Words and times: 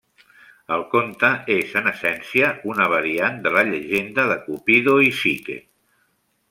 El 0.77 0.85
conte 0.93 1.29
és, 1.57 1.75
en 1.81 1.89
essència, 1.91 2.49
una 2.73 2.89
variant 2.95 3.39
de 3.47 3.55
la 3.59 3.65
llegenda 3.71 4.29
de 4.35 4.43
Cupido 4.51 5.01
i 5.11 5.17
Psique. 5.21 5.65